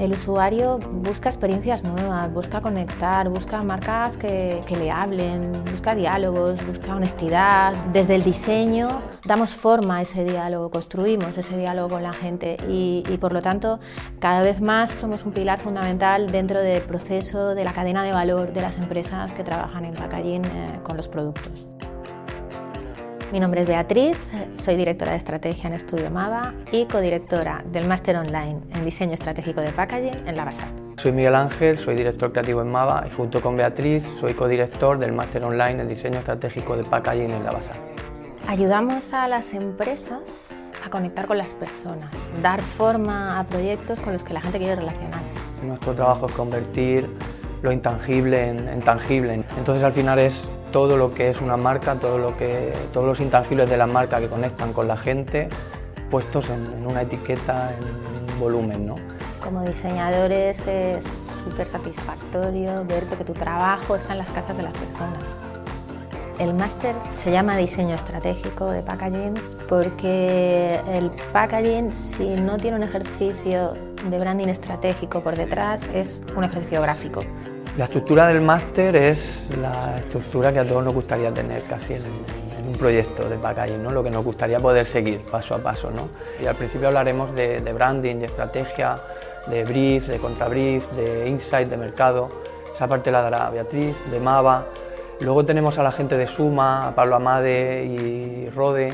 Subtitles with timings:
[0.00, 6.96] El usuario busca experiencias nuevas, busca conectar, busca marcas que, le hablen, busca diálogos, busca
[6.96, 7.74] honestidad.
[7.92, 8.88] Desde el diseño
[9.26, 13.78] damos forma a ese diálogo, construimos ese diálogo con la gente y, por lo tanto
[14.20, 18.54] cada vez más somos un pilar fundamental dentro del proceso de la cadena de valor
[18.54, 21.68] de las empresas que trabajan en packaging eh, con los productos.
[23.32, 24.18] Mi nombre es Beatriz,
[24.60, 29.60] soy directora de estrategia en Estudio Mava y codirectora del máster online en diseño estratégico
[29.60, 30.68] de packaging en la BASAT.
[30.96, 35.12] Soy Miguel Ángel, soy director creativo en Mava y junto con Beatriz soy codirector del
[35.12, 37.76] máster online en diseño estratégico de packaging en la BASAT.
[38.48, 40.22] Ayudamos a las empresas
[40.84, 42.10] a conectar con las personas,
[42.42, 45.38] dar forma a proyectos con los que la gente quiere relacionarse.
[45.62, 47.08] Nuestro trabajo es convertir
[47.62, 49.44] lo intangible en, tangible.
[49.56, 53.20] Entonces al final es todo lo que es una marca, todo lo que, todos los
[53.20, 55.48] intangibles de la marca que conectan con la gente,
[56.10, 58.86] puestos en, una etiqueta, en un volumen.
[58.86, 58.96] ¿no?
[59.42, 61.04] Como diseñadores es
[61.44, 65.22] súper satisfactorio ver que tu trabajo está en las casas de las personas.
[66.38, 69.34] El máster se llama Diseño Estratégico de Packaging
[69.68, 73.74] porque el packaging, si no tiene un ejercicio
[74.08, 77.20] de branding estratégico por detrás, es un ejercicio gráfico.
[77.76, 82.02] La estructura del máster es la estructura que a todos nos gustaría tener casi en,
[82.66, 83.90] un proyecto de packaging, ¿no?
[83.90, 85.90] lo que nos gustaría poder seguir paso a paso.
[85.90, 86.08] ¿no?
[86.42, 88.96] Y al principio hablaremos de, branding, de estrategia,
[89.46, 92.28] de brief, de contrabrief, de insight, de mercado.
[92.74, 94.64] Esa parte la dará Beatriz, de Mava.
[95.20, 98.92] Luego tenemos a la gente de Suma, a Pablo Amade y Rode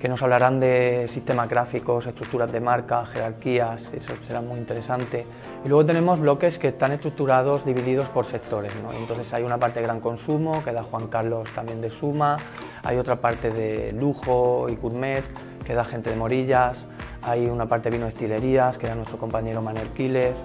[0.00, 5.26] que nos hablarán de sistemas gráficos, estructuras de marca, jerarquías, eso será muy interesante.
[5.64, 8.72] Y luego tenemos bloques que están estructurados, divididos por sectores.
[8.98, 12.36] Entonces hay una parte de gran consumo, que da Juan Carlos también de Suma,
[12.84, 15.24] hay otra parte de lujo y gourmet,
[15.64, 16.78] que da gente de Morillas,
[17.22, 20.36] hay una parte de vino estilerías, que da nuestro compañero Manuel Quiles,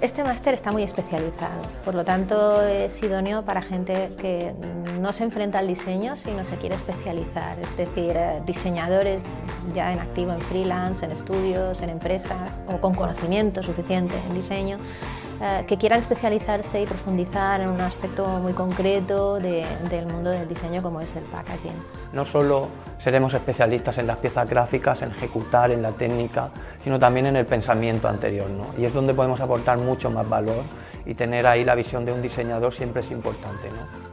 [0.00, 4.54] este máster está muy especializado, por lo tanto es idóneo para gente que
[4.98, 9.22] no se enfrenta al diseño, sino se quiere especializar, es decir, eh, diseñadores
[9.74, 14.78] ya en activo en freelance, en estudios, en empresas o con conocimiento suficiente en diseño
[15.42, 20.82] eh, que quieran especializarse y profundizar en un aspecto muy concreto del mundo del diseño
[20.82, 21.82] como es el packaging.
[22.12, 22.68] No solo
[22.98, 26.50] seremos especialistas en las piezas gráficas, en ejecutar, en la técnica,
[26.84, 28.50] sino también en el pensamiento anterior.
[28.50, 28.66] ¿no?
[28.76, 30.62] Y es donde podemos aportar mucho más valor
[31.06, 33.70] y tener ahí la visión de un diseñador siempre es importante.
[33.70, 34.09] ¿no?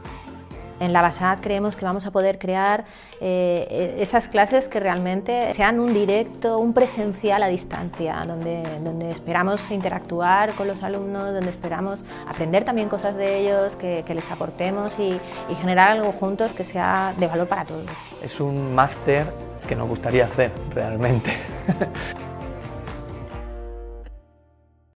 [0.80, 2.84] En la BASAT creemos que vamos a poder crear
[3.20, 8.62] eh, esas clases que realmente sean un directo, un presencial a distancia, donde,
[9.10, 14.98] esperamos interactuar con los alumnos, donde esperamos aprender también cosas de ellos, que, les aportemos
[14.98, 15.20] y
[15.60, 17.86] generar algo juntos que sea de valor para todos.
[18.22, 19.26] Es un máster
[19.68, 21.32] que nos gustaría hacer realmente.